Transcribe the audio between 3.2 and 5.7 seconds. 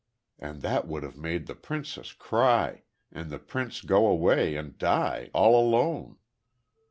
the prince go away and die, all